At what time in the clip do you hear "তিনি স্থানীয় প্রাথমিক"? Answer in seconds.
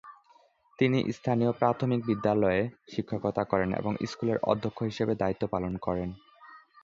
0.79-1.99